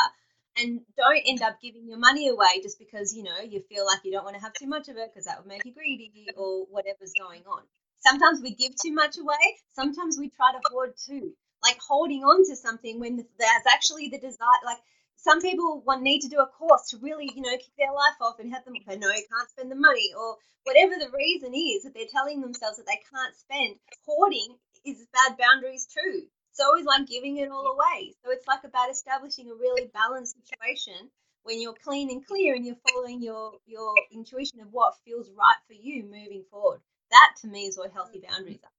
[0.57, 4.03] and don't end up giving your money away just because you know you feel like
[4.03, 6.27] you don't want to have too much of it because that would make you greedy
[6.35, 7.61] or whatever's going on.
[7.99, 9.35] Sometimes we give too much away.
[9.73, 14.19] Sometimes we try to hoard too like holding on to something when there's actually the
[14.19, 14.79] desire like
[15.15, 18.39] some people need to do a course to really you know kick their life off
[18.39, 21.93] and have them know you can't spend the money or whatever the reason is that
[21.93, 26.23] they're telling themselves that they can't spend hoarding is bad boundaries too.
[26.51, 28.13] It's always like giving it all away.
[28.23, 31.09] So it's like about establishing a really balanced situation
[31.43, 35.61] when you're clean and clear and you're following your your intuition of what feels right
[35.67, 36.81] for you moving forward.
[37.11, 38.78] That to me is what healthy boundaries are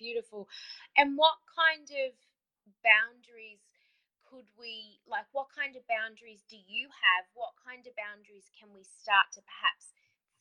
[0.00, 0.48] beautiful.
[0.96, 2.16] And what kind of
[2.80, 3.60] boundaries
[4.24, 7.26] could we like what kind of boundaries do you have?
[7.34, 9.90] What kind of boundaries can we start to perhaps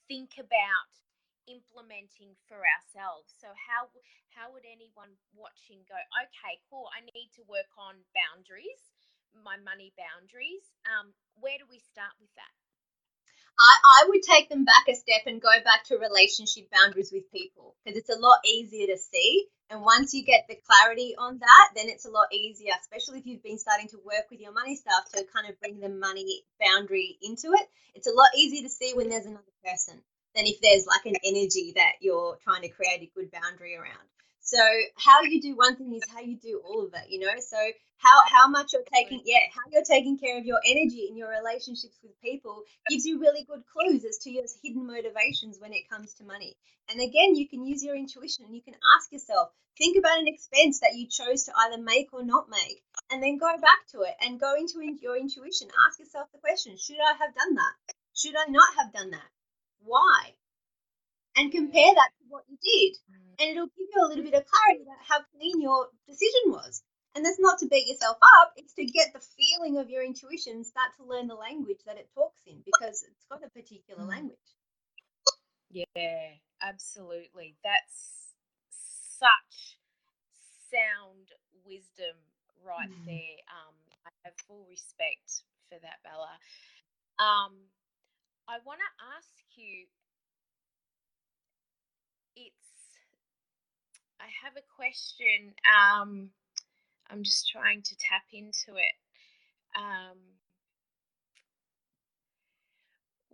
[0.06, 0.93] think about
[1.50, 3.34] implementing for ourselves?
[3.41, 3.89] So how
[4.38, 8.93] how would anyone watching go, okay, cool, I need to work on boundaries,
[9.34, 10.69] my money boundaries.
[10.86, 12.68] Um, where do we start with that?
[13.60, 17.32] I, I would take them back a step and go back to relationship boundaries with
[17.32, 19.48] people because it's a lot easier to see.
[19.69, 23.28] And once you get the clarity on that, then it's a lot easier, especially if
[23.28, 26.41] you've been starting to work with your money stuff to kind of bring the money
[26.60, 27.67] boundary into it.
[27.93, 30.02] It's a lot easier to see when there's another person
[30.36, 34.08] than if there's like an energy that you're trying to create a good boundary around.
[34.49, 34.57] So
[34.95, 37.39] how you do one thing is how you do all of it, you know.
[37.39, 37.57] So
[37.97, 41.29] how how much you're taking, yeah, how you're taking care of your energy in your
[41.29, 45.88] relationships with people gives you really good clues as to your hidden motivations when it
[45.88, 46.57] comes to money.
[46.89, 50.27] And again, you can use your intuition and you can ask yourself, think about an
[50.27, 52.81] expense that you chose to either make or not make,
[53.12, 55.67] and then go back to it and go into your intuition.
[55.85, 57.93] Ask yourself the question: Should I have done that?
[58.15, 59.29] Should I not have done that?
[59.83, 60.33] Why?
[61.39, 62.97] And compare that to what you did
[63.39, 66.84] and it'll give you a little bit of clarity about how clean your decision was.
[67.15, 70.63] And that's not to beat yourself up, it's to get the feeling of your intuition,
[70.63, 74.10] start to learn the language that it talks in because it's got a particular Mm.
[74.10, 74.49] language.
[75.71, 77.56] Yeah, absolutely.
[77.63, 78.36] That's
[78.69, 79.78] such
[80.71, 81.32] sound
[81.65, 82.17] wisdom
[82.63, 83.06] right Mm.
[83.06, 83.38] there.
[83.49, 83.75] Um,
[84.06, 86.39] I have full respect for that, Bella.
[87.19, 87.69] Um,
[88.47, 89.88] I want to ask you.
[92.36, 92.99] It's.
[94.29, 95.57] I have a question.
[95.65, 96.29] Um,
[97.09, 98.95] I'm just trying to tap into it.
[99.73, 100.21] Um,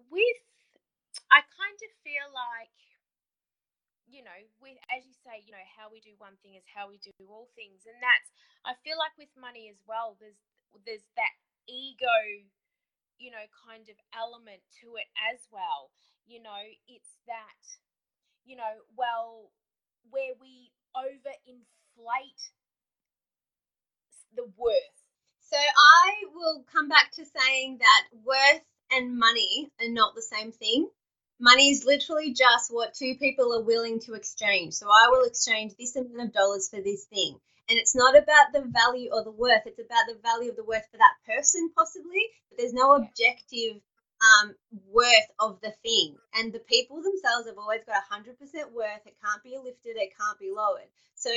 [0.08, 0.39] with,
[1.27, 2.71] I kind of feel like
[4.08, 6.88] you know, with as you say, you know, how we do one thing is how
[6.88, 8.29] we do all things, and that's
[8.63, 10.15] I feel like with money as well.
[10.21, 10.39] There's
[10.86, 11.36] there's that
[11.67, 12.45] ego,
[13.17, 15.91] you know, kind of element to it as well.
[16.29, 17.62] You know, it's that,
[18.45, 19.51] you know, well,
[20.10, 22.49] where we overinflate
[24.36, 24.97] the worth.
[25.49, 30.51] So I will come back to saying that worth and money are not the same
[30.51, 30.89] thing.
[31.39, 34.73] money is literally just what two people are willing to exchange.
[34.73, 37.38] So I will exchange this amount of dollars for this thing.
[37.69, 40.63] And it's not about the value or the worth, it's about the value of the
[40.63, 42.21] worth for that person, possibly.
[42.49, 43.81] But there's no objective
[44.21, 44.56] um,
[44.91, 46.15] worth of the thing.
[46.36, 48.36] And the people themselves have always got 100%
[48.73, 49.04] worth.
[49.06, 50.89] It can't be lifted, it can't be lowered.
[51.15, 51.30] So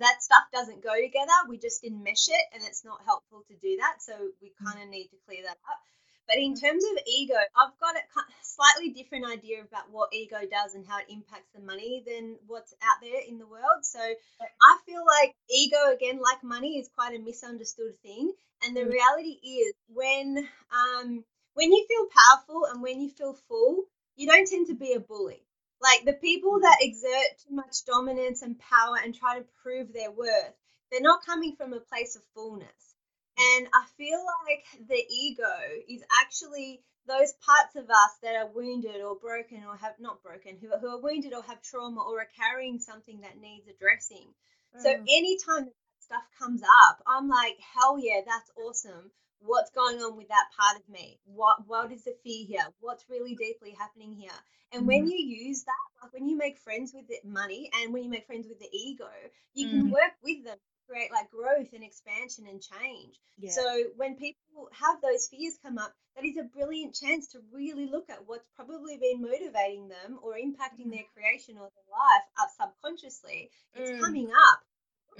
[0.00, 1.32] that stuff doesn't go together.
[1.48, 4.00] We just enmesh it, and it's not helpful to do that.
[4.00, 5.80] So we kind of need to clear that up.
[6.26, 8.02] But in terms of ego, I've got a
[8.42, 12.74] slightly different idea about what ego does and how it impacts the money than what's
[12.82, 13.84] out there in the world.
[13.84, 18.32] So I feel like ego, again, like money, is quite a misunderstood thing.
[18.64, 18.90] And the mm.
[18.90, 21.24] reality is when um,
[21.56, 25.00] when you feel powerful and when you feel full, you don't tend to be a
[25.00, 25.42] bully.
[25.80, 30.10] Like the people that exert too much dominance and power and try to prove their
[30.10, 30.52] worth,
[30.90, 32.94] they're not coming from a place of fullness.
[33.38, 35.56] And I feel like the ego
[35.88, 40.58] is actually those parts of us that are wounded or broken or have not broken,
[40.60, 44.28] who, who are wounded or have trauma or are carrying something that needs addressing.
[44.76, 44.82] Mm.
[44.82, 49.10] So anytime that stuff comes up, I'm like, hell yeah, that's awesome.
[49.40, 51.18] What's going on with that part of me?
[51.24, 52.66] What what is the fear here?
[52.80, 54.38] What's really deeply happening here?
[54.72, 54.86] And mm.
[54.86, 58.10] when you use that, like when you make friends with the money and when you
[58.10, 59.08] make friends with the ego,
[59.54, 59.70] you mm.
[59.70, 60.56] can work with them
[60.88, 63.18] create like growth and expansion and change.
[63.38, 63.50] Yeah.
[63.50, 63.62] So
[63.96, 68.08] when people have those fears come up, that is a brilliant chance to really look
[68.08, 73.50] at what's probably been motivating them or impacting their creation or their life up subconsciously.
[73.74, 74.00] It's mm.
[74.00, 74.60] coming up.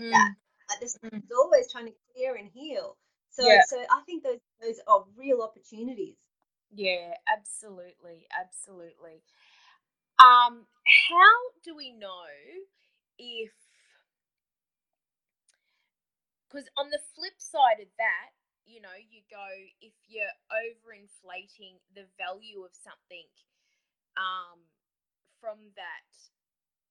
[0.01, 0.11] Mm.
[0.11, 0.35] That.
[0.71, 1.17] Like this mm.
[1.17, 2.97] is always trying to clear and heal.
[3.37, 3.61] So yeah.
[3.69, 6.17] so I think those those are real opportunities.
[6.73, 9.21] Yeah, absolutely, absolutely.
[10.17, 10.65] Um,
[11.13, 12.33] how do we know
[13.19, 13.53] if
[16.49, 18.33] because on the flip side of that,
[18.65, 19.45] you know, you go
[19.85, 23.29] if you're overinflating the value of something
[24.17, 24.65] um,
[25.45, 26.09] from that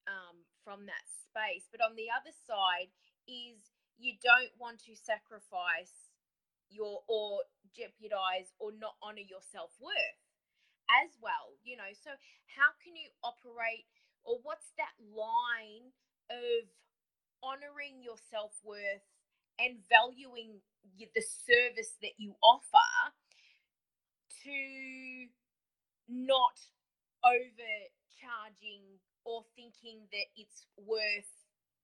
[0.06, 2.94] um, from that space, but on the other side
[3.26, 6.05] is you don't want to sacrifice
[6.70, 7.42] your or
[7.76, 10.22] jeopardize or not honor your self worth
[11.04, 11.56] as well.
[11.64, 12.12] You know, so
[12.48, 13.86] how can you operate
[14.24, 15.92] or what's that line
[16.32, 16.66] of
[17.44, 19.06] honoring your self worth
[19.60, 20.60] and valuing
[21.00, 22.92] the service that you offer
[24.44, 25.28] to
[26.08, 26.60] not
[27.26, 28.84] overcharging
[29.26, 31.34] or thinking that it's worth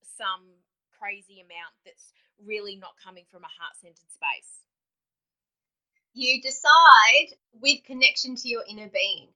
[0.06, 0.46] some
[0.94, 2.14] crazy amount that's
[2.46, 4.70] really not coming from a heart centered space.
[6.14, 9.30] You decide with connection to your inner being,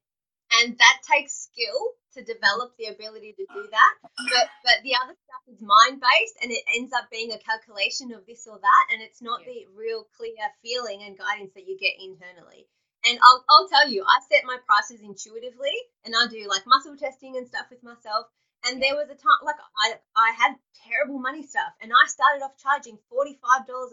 [0.61, 3.93] and that takes skill to develop the ability to do that.
[4.01, 8.13] But but the other stuff is mind based and it ends up being a calculation
[8.13, 9.53] of this or that and it's not yeah.
[9.53, 12.67] the real clear feeling and guidance that you get internally.
[13.05, 16.97] And I'll, I'll tell you, I set my prices intuitively and I do like muscle
[16.97, 18.27] testing and stuff with myself.
[18.65, 20.55] And there was a time like I I had
[20.89, 23.37] terrible money stuff and I started off charging $45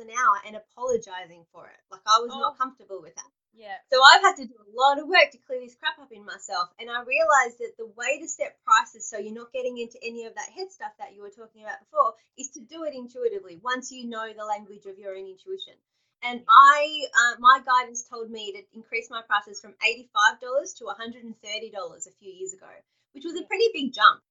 [0.00, 1.80] an hour and apologizing for it.
[1.90, 2.40] Like I was oh.
[2.40, 3.32] not comfortable with that.
[3.52, 3.76] Yeah.
[3.92, 6.24] So I've had to do a lot of work to clear this crap up in
[6.24, 6.72] myself.
[6.80, 10.24] And I realized that the way to set prices so you're not getting into any
[10.24, 13.60] of that head stuff that you were talking about before is to do it intuitively
[13.60, 15.76] once you know the language of your own intuition.
[16.22, 21.34] And I, uh, my guidance told me to increase my prices from $85 to $130
[21.34, 22.70] a few years ago,
[23.12, 24.22] which was a pretty big jump.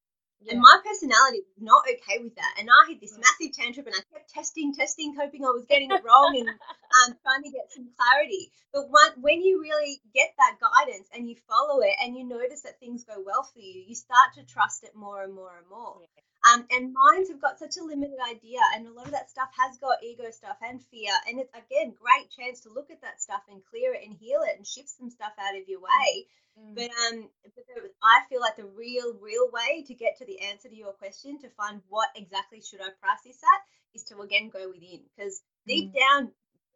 [0.43, 0.53] Yeah.
[0.53, 2.55] And my personality was not okay with that.
[2.57, 5.91] And I had this massive tantrum and I kept testing, testing, hoping I was getting
[5.91, 6.49] it wrong and
[6.97, 8.51] um, trying to get some clarity.
[8.73, 12.61] But one, when you really get that guidance and you follow it and you notice
[12.61, 15.69] that things go well for you, you start to trust it more and more and
[15.69, 16.01] more.
[16.01, 16.30] Yeah.
[16.41, 19.49] Um, and minds have got such a limited idea, and a lot of that stuff
[19.57, 21.13] has got ego stuff and fear.
[21.27, 24.41] And it's again great chance to look at that stuff and clear it and heal
[24.41, 26.25] it and shift some stuff out of your way.
[26.57, 26.75] Mm.
[26.75, 30.41] But um, but the, I feel like the real, real way to get to the
[30.41, 33.61] answer to your question to find what exactly should I price this at
[33.93, 35.99] is to again go within because deep mm.
[35.99, 36.31] down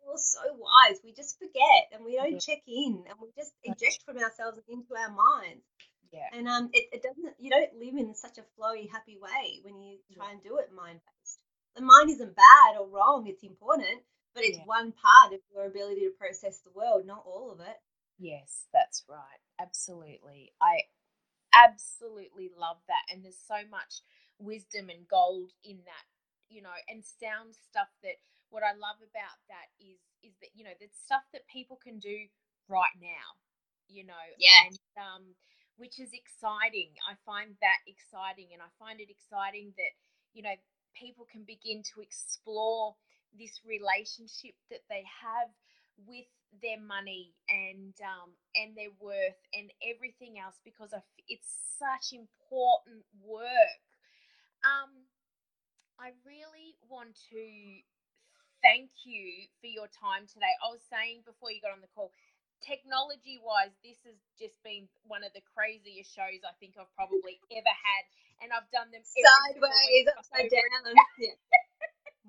[0.05, 4.03] we're so wise we just forget and we don't check in and we just eject
[4.05, 5.63] from ourselves into our minds
[6.15, 6.37] yeah.
[6.37, 7.35] And um, it, it doesn't.
[7.39, 10.31] You don't live in such a flowy, happy way when you try yeah.
[10.33, 11.39] and do it mind based.
[11.75, 13.27] The mind isn't bad or wrong.
[13.27, 13.99] It's important,
[14.33, 14.63] but it's yeah.
[14.63, 17.75] one part of your ability to process the world, not all of it.
[18.17, 19.43] Yes, that's right.
[19.59, 20.53] Absolutely.
[20.61, 20.87] I
[21.51, 23.03] absolutely love that.
[23.11, 23.99] And there's so much
[24.39, 26.05] wisdom and gold in that,
[26.47, 30.63] you know, and sound stuff that what I love about that is is that, you
[30.63, 32.27] know, that's stuff that people can do
[32.67, 33.35] right now.
[33.87, 34.25] You know.
[34.39, 34.71] Yeah.
[34.71, 35.23] And um
[35.77, 36.95] which is exciting.
[37.03, 39.93] I find that exciting, and I find it exciting that
[40.33, 40.55] you know
[40.95, 42.95] people can begin to explore
[43.35, 45.51] this relationship that they have
[46.07, 46.27] with
[46.63, 50.93] their money and um, and their worth and everything else because
[51.27, 53.83] it's such important work.
[54.63, 55.05] Um,
[55.99, 57.43] I really want to
[58.63, 60.51] thank you for your time today.
[60.63, 62.11] I was saying before you got on the call,
[62.63, 67.39] technology wise, this has just been one of the craziest shows I think I've probably
[67.51, 68.03] ever had,
[68.43, 70.95] and I've done them Sideways, upside down.
[71.19, 71.35] Yeah.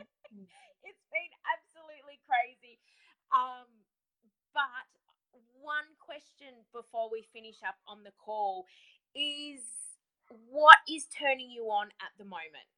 [0.88, 2.78] it's been absolutely crazy.
[3.34, 3.68] Um,
[4.54, 4.86] but
[5.60, 8.64] one question before we finish up on the call
[9.14, 9.60] is
[10.50, 12.70] what is turning you on at the moment?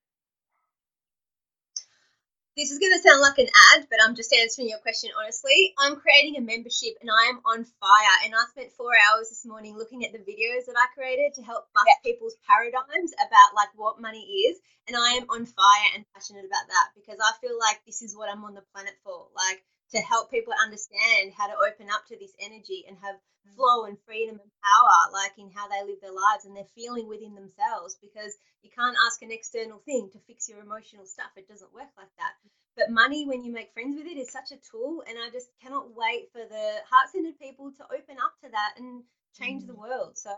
[2.58, 5.78] This is going to sound like an ad, but I'm just answering your question honestly.
[5.78, 8.16] I'm creating a membership and I am on fire.
[8.26, 11.42] And I spent four hours this morning looking at the videos that I created to
[11.46, 12.02] help bust Yeah.
[12.02, 14.58] people's paradigms about like what money is.
[14.90, 18.16] And I am on fire and passionate about that because I feel like this is
[18.16, 19.30] what I'm on the planet for.
[19.38, 23.16] Like to help people understand how to open up to this energy and have
[23.56, 27.08] flow and freedom and power, like in how they live their lives and they're feeling
[27.08, 27.96] within themselves.
[28.00, 31.32] Because you can't ask an external thing to fix your emotional stuff.
[31.36, 32.36] It doesn't work like that.
[32.76, 35.48] But money, when you make friends with it, is such a tool, and I just
[35.62, 39.02] cannot wait for the heart-centered people to open up to that and
[39.34, 39.82] change the mm.
[39.82, 40.18] world.
[40.18, 40.30] So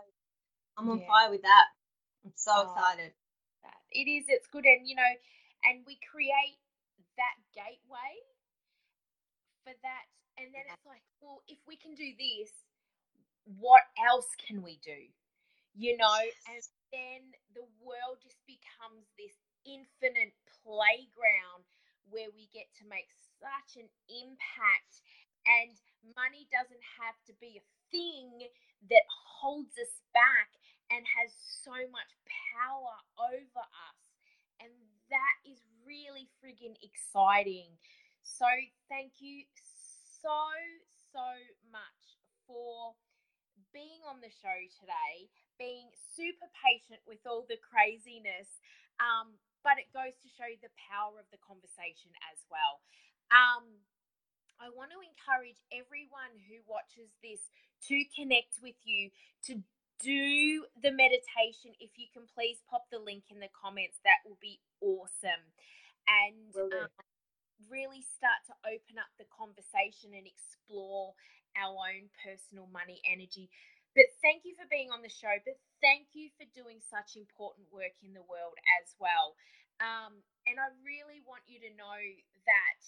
[0.77, 1.07] I'm on Yeah.
[1.07, 1.65] fire with that.
[2.25, 2.73] I'm so Oh.
[2.73, 3.13] excited.
[3.63, 3.77] that.
[3.91, 4.65] It is, it's good.
[4.65, 5.13] And, you know,
[5.65, 6.57] and we create
[7.17, 8.13] that gateway
[9.71, 10.03] for that.
[10.35, 12.51] And then it's like, well, if we can do this,
[13.47, 15.07] what else can we do?
[15.71, 16.19] You know,
[16.51, 16.59] and
[16.91, 19.31] then the world just becomes this
[19.63, 21.63] infinite playground
[22.11, 23.07] where we get to make
[23.39, 24.99] such an impact.
[25.47, 25.71] And
[26.11, 28.51] money doesn't have to be a thing
[28.91, 29.07] that
[29.39, 30.51] holds us back
[30.91, 31.31] and has
[31.63, 32.11] so much
[32.51, 32.95] power
[33.31, 34.01] over us.
[34.59, 34.75] And
[35.07, 37.79] that is really friggin' exciting.
[38.41, 38.49] So,
[38.89, 39.45] thank you
[40.17, 40.49] so,
[41.13, 41.29] so
[41.69, 42.01] much
[42.49, 42.97] for
[43.69, 45.29] being on the show today,
[45.61, 48.49] being super patient with all the craziness.
[48.97, 52.81] Um, but it goes to show the power of the conversation as well.
[53.29, 53.77] Um,
[54.57, 57.45] I want to encourage everyone who watches this
[57.93, 59.13] to connect with you,
[59.53, 59.61] to
[60.01, 61.77] do the meditation.
[61.77, 65.45] If you can please pop the link in the comments, that will be awesome.
[66.09, 66.89] And um,
[67.69, 71.13] really start to open up the conversation and explore
[71.59, 73.51] our own personal money energy.
[73.91, 75.35] But thank you for being on the show.
[75.43, 79.35] But thank you for doing such important work in the world as well.
[79.83, 81.99] Um, and I really want you to know
[82.47, 82.81] that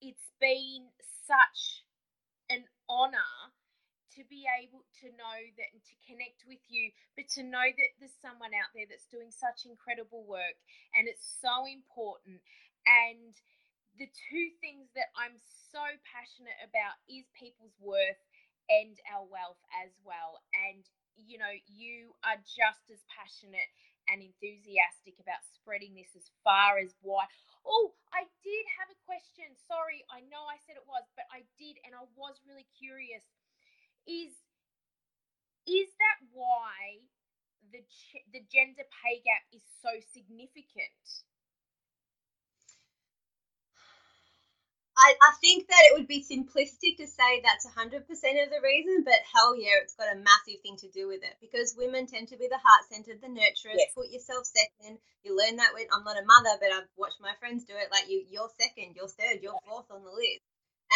[0.00, 0.88] it's been
[1.26, 1.84] such
[2.48, 3.52] an honor
[4.14, 7.90] to be able to know that and to connect with you, but to know that
[7.98, 10.54] there's someone out there that's doing such incredible work
[10.94, 12.38] and it's so important.
[12.86, 13.34] And
[13.98, 15.38] the two things that I'm
[15.72, 18.20] so passionate about is people's worth
[18.68, 20.40] and our wealth as well.
[20.54, 23.70] And you know, you are just as passionate
[24.10, 27.30] and enthusiastic about spreading this as far as wide.
[27.62, 29.54] Oh, I did have a question.
[29.70, 33.22] Sorry, I know I said it was, but I did, and I was really curious.
[34.06, 34.34] Is
[35.66, 37.00] is that why
[37.72, 37.80] the
[38.32, 41.24] the gender pay gap is so significant?
[44.94, 49.02] I, I think that it would be simplistic to say that's 100% of the reason,
[49.02, 52.28] but hell yeah, it's got a massive thing to do with it because women tend
[52.30, 53.74] to be the heart centered, the nurturers.
[53.74, 53.90] Yes.
[53.94, 55.02] Put yourself second.
[55.26, 57.90] You learn that when I'm not a mother, but I've watched my friends do it.
[57.90, 60.46] Like you, you're second, you're third, you're fourth on the list.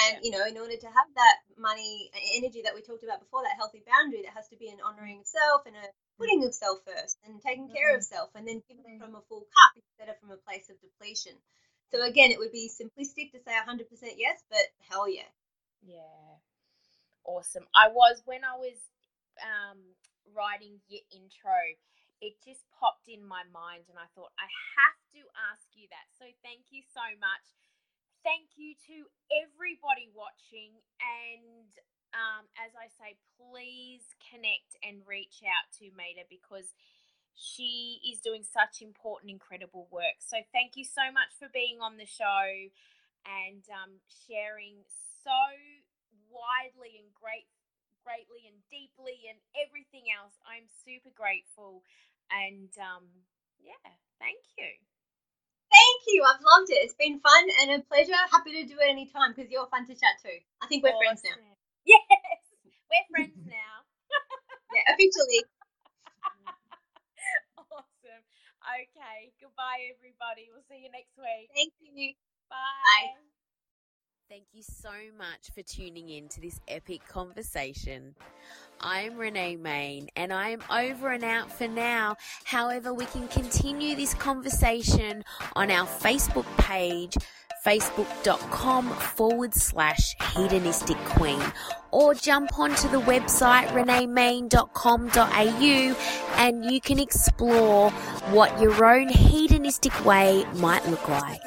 [0.07, 3.43] And you know, in order to have that money energy that we talked about before,
[3.43, 6.19] that healthy boundary, that has to be an honoring of self and a mm.
[6.23, 8.15] putting of self first and taking care of mm-hmm.
[8.15, 9.03] self, and then giving mm-hmm.
[9.03, 11.35] from a full cup instead of from a place of depletion.
[11.93, 13.85] So again, it would be simplistic to say 100%
[14.17, 15.31] yes, but hell yeah.
[15.87, 16.37] Yeah.
[17.25, 17.67] Awesome.
[17.77, 18.79] I was when I was
[19.45, 19.79] um,
[20.35, 21.59] writing your intro,
[22.21, 24.49] it just popped in my mind, and I thought I
[24.81, 25.23] have to
[25.53, 26.07] ask you that.
[26.19, 27.47] So thank you so much.
[28.27, 28.97] Thank you to
[29.31, 31.71] everybody watching, and
[32.17, 36.73] um, as I say, please connect and reach out to Medha because
[37.39, 40.19] she is doing such important, incredible work.
[40.19, 42.51] So thank you so much for being on the show
[43.23, 44.83] and um, sharing
[45.23, 45.39] so
[46.27, 47.47] widely and great,
[48.03, 50.35] greatly and deeply and everything else.
[50.43, 51.87] I'm super grateful,
[52.35, 53.07] and um,
[53.63, 53.87] yeah,
[54.19, 54.71] thank you.
[55.69, 56.25] Thank you.
[56.25, 56.81] I've loved it.
[56.83, 58.17] It's been fun and a pleasure.
[58.33, 60.33] Happy to do it anytime because you're fun to chat to.
[60.59, 61.39] I think we're friends now.
[61.89, 62.05] Yes,
[62.91, 63.87] we're friends now.
[64.69, 65.49] Yeah, officially.
[67.57, 68.23] awesome.
[68.69, 69.33] Okay.
[69.41, 70.51] Goodbye, everybody.
[70.53, 71.49] We'll see you next week.
[71.55, 72.15] Thank you.
[72.51, 73.17] Bye.
[73.17, 73.38] Bye.
[74.31, 78.15] Thank you so much for tuning in to this epic conversation.
[78.79, 82.17] I'm Renee Main and I am over and out for now.
[82.45, 85.25] However, we can continue this conversation
[85.57, 87.17] on our Facebook page,
[87.65, 91.41] facebook.com forward slash hedonistic queen,
[91.91, 95.97] or jump onto the website reneemain.com.au
[96.37, 97.91] and you can explore
[98.31, 101.41] what your own hedonistic way might look like.